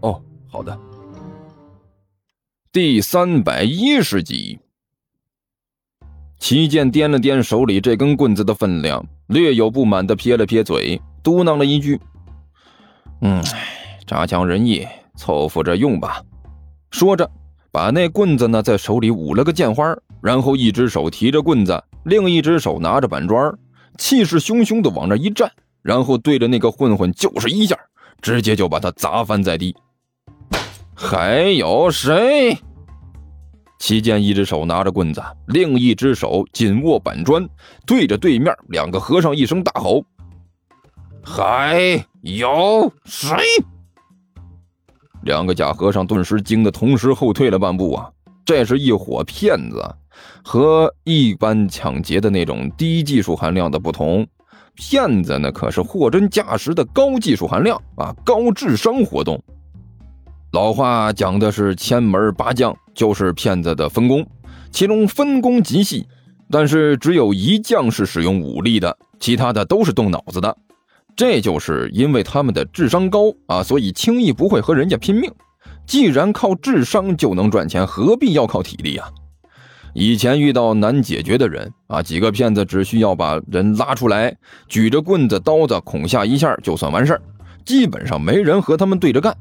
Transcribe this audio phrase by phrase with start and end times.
[0.00, 0.78] 哦，好的。
[2.70, 4.58] 第三百一十集，
[6.38, 11.98] 齐剑掂了掂手里这根棍子的分量，略有不满的撇了撇嘴，嘟囔了一句
[13.22, 13.42] ：“嗯，
[14.06, 16.22] 差强人意，凑合着用吧。”
[16.92, 17.28] 说着，
[17.72, 23.52] 把那棍子呢在手里舞了个剑花，然后一只手提着棍子，另一只手拿着板砖，
[23.96, 25.50] 气势汹汹的往那一站，
[25.82, 27.76] 然后对着那个混混就是一下，
[28.20, 29.74] 直接就把他砸翻在地。
[31.00, 32.58] 还有谁？
[33.78, 37.48] 齐剑一只手拿着棍子，另一只手紧握板砖，
[37.86, 40.04] 对着对面两个和尚一声大吼
[41.22, 43.36] ：“还有谁？”
[45.22, 48.10] 两个假和尚顿时惊得同时后退了半步啊！
[48.44, 49.80] 这是一伙骗子，
[50.42, 54.26] 和一般抢劫的那种低技术含量的不同，
[54.74, 59.40] 骗子呢可是货真价实的高技术含量啊，高智商活动。
[60.52, 64.26] 老话讲的是千门八将，就是骗子的分工，
[64.70, 66.06] 其中分工极细，
[66.50, 70.56] 但是只有一将是使用武力的，其他的都是动脑子的。
[71.14, 75.30] 这就是因为他们的智商高啊，所以轻易不会和人家拼命。
[75.86, 79.06] 既然靠智商就能赚钱，何必要靠体力啊？
[79.92, 84.34] 以前遇到难解决的人啊，几个骗子只需要把人拉出来，
[84.66, 87.22] 举着棍子、刀子恐吓一下就算完事儿，
[87.66, 89.36] 基本上没人和他们对着干。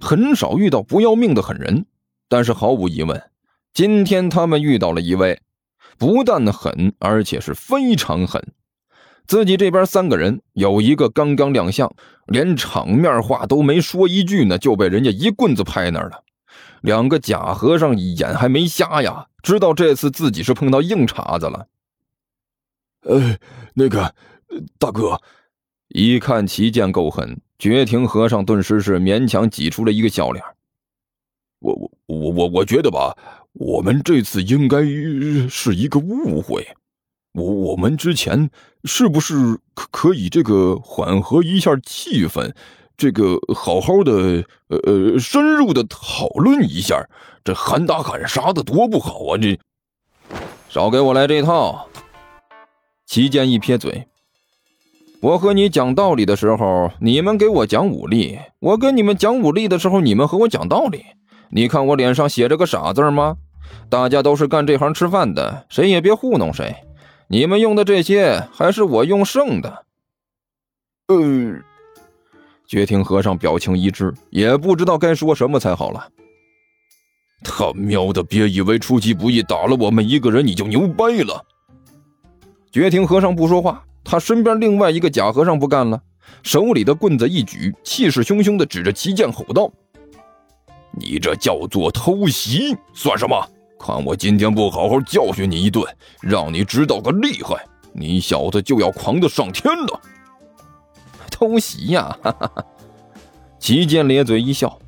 [0.00, 1.86] 很少遇到不要命的狠人，
[2.28, 3.22] 但是毫无疑问，
[3.72, 5.40] 今天他们遇到了一位，
[5.98, 8.42] 不但狠，而且是非常狠。
[9.26, 11.94] 自己这边三个人有一个刚刚亮相，
[12.26, 16.24] 连场面话都没说一句呢，就被人家一棍子拍那儿了。
[16.80, 21.68] 两个假和尚眼还没瞎呀，知道这次自己是碰到硬茬子了。
[23.02, 23.36] 呃，
[23.74, 24.14] 那个
[24.78, 25.20] 大哥，
[25.88, 27.40] 一看旗剑够狠。
[27.60, 30.42] 绝庭和尚顿时是勉强挤出了一个笑脸。
[31.60, 33.16] 我我我我我觉得吧，
[33.52, 34.82] 我们这次应该
[35.48, 36.66] 是一个误会。
[37.32, 38.50] 我我们之前
[38.84, 39.34] 是不是
[39.74, 42.52] 可可以这个缓和一下气氛，
[42.96, 47.06] 这个好好的呃呃深入的讨论一下？
[47.44, 49.38] 这喊打喊杀的多不好啊！
[49.38, 49.58] 这
[50.68, 51.88] 少给我来这套。
[53.06, 54.06] 齐剑一撇嘴。
[55.22, 61.04] 我和你讲道理的时候，你们给我讲武力；我跟你们讲武力的时候，你们和我讲道理。
[61.50, 63.36] 你看我脸上写着个傻字吗？
[63.90, 66.74] 大家都是干这行吃饭的，谁也别糊弄谁。
[67.28, 69.84] 你们用的这些还是我用剩的。
[71.08, 71.62] 嗯，
[72.66, 76.08] 觉庭和尚表情一致，也不知道该说什么才好了。
[77.44, 81.44] 他喵的，别以为出其不意打了我们一个人你就牛掰了。
[82.72, 83.84] 觉庭和尚不说话。
[84.02, 86.00] 他身边另外一个假和尚不干了，
[86.42, 89.70] 手里的棍子一举，气势汹汹地指着齐剑吼道
[90.98, 93.36] ：“你这叫做偷袭，算什么？
[93.78, 95.84] 看我今天不好好教训你一顿，
[96.20, 97.56] 让你知道个厉害，
[97.92, 100.00] 你小子就要狂得上天了！”
[101.30, 102.16] 偷袭呀！
[102.22, 102.64] 哈哈哈！
[103.58, 104.78] 齐剑咧嘴一笑：“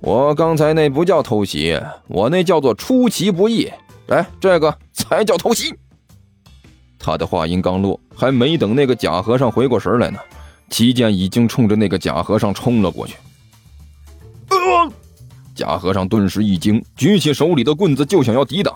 [0.00, 3.70] 我刚才那不叫偷袭，我那叫做出其不意。
[4.08, 5.74] 哎，这个才叫偷袭。”
[7.02, 10.18] 他的话音刚落，还没等那个假和尚回过神来呢，
[10.68, 13.16] 齐剑已经冲着那个假和尚冲了过去。
[15.54, 18.74] 假和尚顿时一惊，举起手里的棍子就想要抵挡。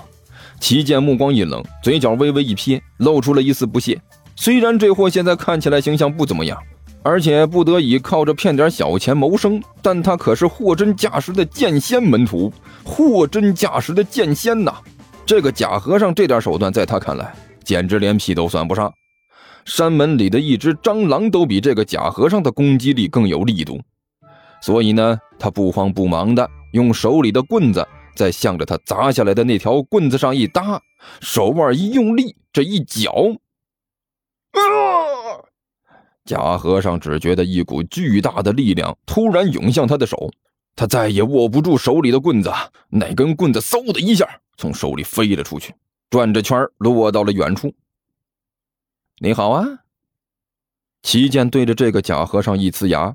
[0.59, 4.01] 齐剑目光一冷，嘴角微微一撇，露出了一丝不屑。
[4.37, 6.59] 虽然这货现在看起来形象不怎么样，
[7.03, 12.53] 而且不得已靠着骗点小钱谋生，但他可是货真价实的剑仙门徒，
[12.83, 14.75] 货真价实的剑仙呐！
[15.27, 17.35] 这个假和尚这点手段，在他看来。
[17.65, 18.93] 简直连屁都算不上，
[19.65, 23.81] 山门里的一只蟑螂都比这个假和尚的攻击力更有力度，
[24.61, 30.81] 所以呢，他不慌不忙的用手里的棍子在向着他砸下来的那条棍子上一搭，
[31.21, 33.11] 手腕一用力，这一搅，
[34.53, 34.61] 啊！
[36.25, 40.31] 假和尚只觉得一股巨大的力量突然涌向他的手，
[40.77, 42.51] 他再也握不住手里的棍子，
[42.89, 44.27] 那根棍子嗖的一下
[44.57, 45.75] 从手里飞了出去。
[46.11, 47.75] 转着圈落到了远处。
[49.19, 49.65] 你好啊，
[51.03, 53.15] 齐剑对着这个假和尚一呲牙：“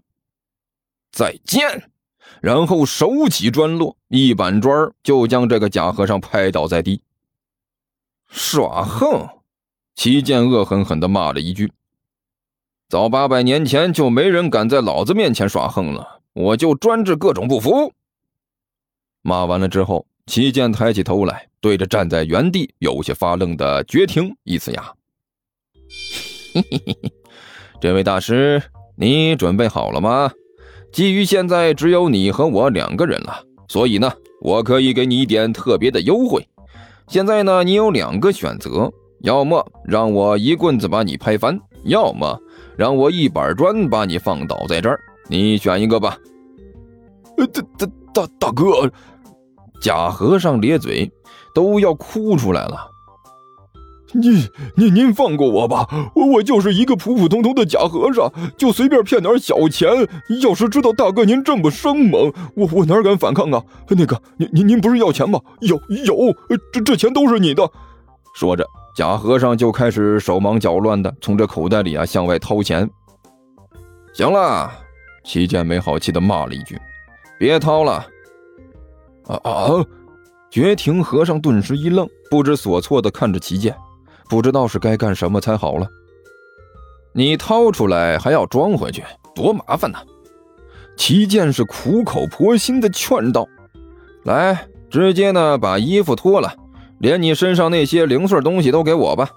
[1.11, 1.91] 再见。”
[2.41, 7.01] 然后手起砖落，一板砖就将这个假和尚拍倒在地。
[8.27, 9.27] 耍横！
[9.95, 11.73] 齐剑恶狠狠地骂了一句
[12.87, 17.93] ：“早八百年前就没人敢在老子面前耍横了，我就专治各种不服。”
[19.21, 24.93] 骂完了之后，齐剑抬起头来，对着站在原地有些发愣的绝庭一呲牙
[26.53, 27.11] ：“嘿嘿嘿嘿，
[27.81, 28.61] 这位大师，
[28.95, 30.31] 你准备好了吗？
[30.93, 36.47] 基于现在只有你和我两个人了，所以呢，我可以给你一点特别的优惠。
[37.07, 38.87] 现在呢，你有两个选择，
[39.21, 42.39] 要么让我一棍子把你拍翻，要么
[42.77, 46.15] 让我一板砖把你放倒在这儿，你选一个吧。”，
[47.35, 48.91] 大大大大哥。
[49.79, 51.11] 假和尚咧嘴，
[51.53, 52.87] 都要哭出来了。
[54.11, 54.33] 您
[54.75, 59.87] 您您放过我吧，我我就是一个普普通通的假和尚，就随便骗点小钱。
[60.41, 63.63] 要是知道大哥您这么生猛，我我哪敢反抗啊？
[63.89, 65.39] 那个，您您您不是要钱吗？
[65.59, 66.15] 有有，
[66.73, 67.69] 这这钱都是你的。
[68.33, 72.89] 说着，假和尚就开始手忙脚乱的从这口袋里啊向外掏钱。
[74.15, 74.71] 行了，
[75.23, 76.75] 齐健没好气的骂了一句
[77.37, 78.03] ：“别掏了。”
[79.29, 79.85] 啊啊！
[80.51, 83.75] 绝庭和尚顿时一愣，不知所措的看着齐剑，
[84.27, 85.87] 不知道是该干什么才好了。
[87.13, 89.03] 你掏出来还要装回去，
[89.35, 89.99] 多麻烦呐！
[90.97, 93.47] 齐剑是苦口婆心的劝道
[94.25, 96.51] ：“来，直接呢把衣服脱了，
[96.99, 99.29] 连你身上那些零碎东西都给我吧。”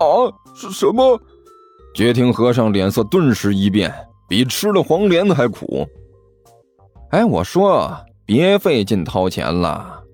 [0.00, 0.26] 啊！
[0.54, 1.20] 是什么？
[1.94, 3.94] 绝庭和尚脸色顿时一变，
[4.28, 5.86] 比吃了黄连还苦。
[7.10, 7.96] 哎，我说。
[8.30, 10.04] 别费劲掏钱了，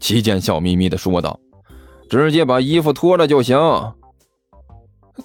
[0.00, 1.38] 齐剑笑眯眯的说道
[2.08, 3.58] ：“直接把衣服脱了就行。”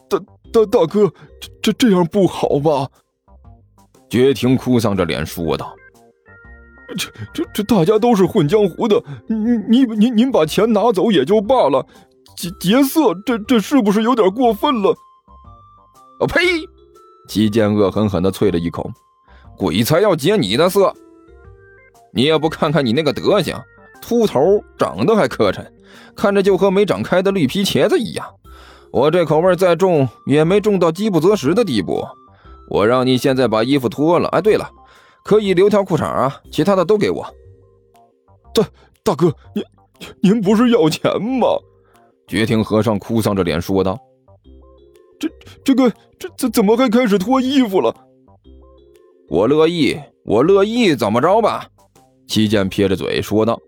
[0.09, 0.19] 大
[0.51, 1.09] 大大哥，
[1.39, 2.85] 这这这样不好吧？
[4.09, 5.73] 绝庭哭丧着脸说道
[6.99, 11.87] ：“这这这大家都是混江湖的，您您您您把钱拿走也就罢了，
[12.35, 14.93] 劫劫色，这这是不是有点过分了？”
[16.19, 16.41] 啊呸！
[17.29, 18.91] 齐剑恶狠狠的啐了一口
[19.57, 20.93] ：“鬼才要劫你的色！”
[22.11, 23.55] 你也不看看你那个德行，
[24.01, 25.65] 秃头，长得还磕碜，
[26.15, 28.25] 看着就和没长开的绿皮茄子一样。
[28.91, 32.03] 我这口味再重，也没重到饥不择食的地步。
[32.69, 34.27] 我让你现在把衣服脱了。
[34.29, 34.69] 哎，对了，
[35.23, 37.25] 可以留条裤衩啊，其他的都给我。
[38.53, 38.65] 大
[39.03, 39.63] 大哥，您
[40.21, 41.47] 您不是要钱吗？
[42.27, 43.99] 觉听和尚哭丧着脸说道
[45.19, 45.29] ：“这
[45.63, 47.95] 这个这怎怎么还开始脱衣服了？
[49.29, 51.67] 我乐意，我乐意，怎么着吧？”
[52.29, 53.59] 齐剑撇着嘴说道：“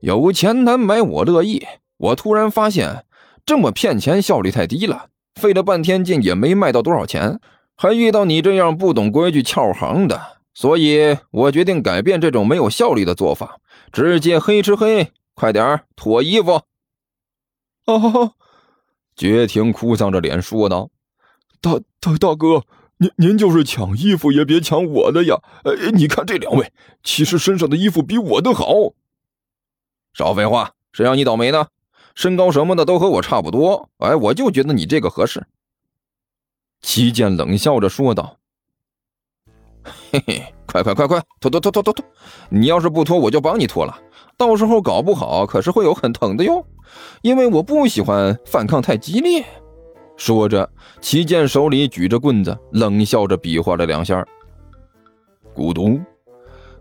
[0.00, 1.66] 有钱难买我乐意。
[1.96, 3.04] 我突然发现，
[3.46, 7.40] 这么骗钱效率太低了，费了半天劲也没卖到多少钱，
[7.74, 10.20] 还遇到你这样不懂规矩、撬行的，
[10.52, 13.58] 所以我决定改变这种没有效率的做法，
[13.90, 15.10] 直接黑吃黑。
[15.34, 16.60] 快点脱衣服！”
[17.86, 18.34] 哦！
[19.16, 20.90] 绝庭哭丧着脸说道
[21.62, 22.62] ：“大大大哥。”
[22.98, 25.40] 您您就是抢衣服也别抢我的呀！
[25.62, 26.72] 哎，你看这两位，
[27.04, 28.92] 其实身上的衣服比我的好。
[30.12, 31.68] 少废话，谁让你倒霉呢？
[32.16, 33.88] 身高什么的都和我差不多。
[33.98, 35.46] 哎，我就觉得你这个合适。
[36.80, 38.38] 齐剑冷笑着说道
[40.10, 42.04] ：“嘿嘿，快快快快，脱脱脱脱脱脱！
[42.48, 43.96] 你要是不脱，我就帮你脱了。
[44.36, 46.66] 到时候搞不好可是会有很疼的哟，
[47.22, 49.44] 因为我不喜欢反抗太激烈。”
[50.18, 50.68] 说着，
[51.00, 54.22] 齐健手里举着棍子，冷笑着比划了两下。
[55.54, 56.04] 咕咚，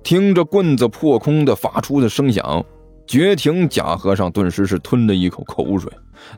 [0.03, 2.65] 听着棍子破空的发出的声响，
[3.05, 5.89] 绝庭假和尚顿时是吞了一口口水，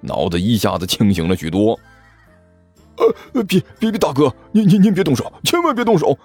[0.02, 1.80] 脑子一下子清醒了许多。
[3.34, 6.16] 呃，别别别，大哥，您您您别动手，千万别动手！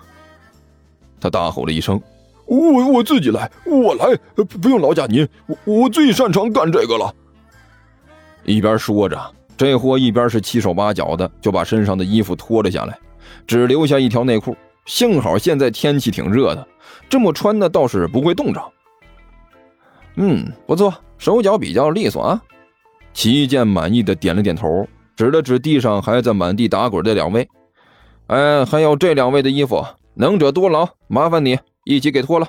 [1.21, 2.03] 他大吼了一声
[2.47, 4.17] ：“我我自己来，我来，
[4.61, 7.15] 不用劳驾您，我我最擅长干这个了。”
[8.45, 9.35] 一边说着。
[9.57, 12.99] 这货一边是七手八脚的，就把身上的衣服脱了下来，
[13.47, 14.57] 只留下一条内裤。
[14.87, 16.67] 幸好现在天气挺热的，
[17.09, 18.61] 这么穿的倒是不会冻着。
[20.17, 22.43] 嗯，不错，手脚比较利索啊。
[23.13, 27.49] 齐剑满意的点了点头，指了指地上还在满地打滚的两位
[28.27, 29.85] ：“哎，还有这两位的衣服，
[30.15, 32.49] 能者多劳，麻烦你一起给脱了。”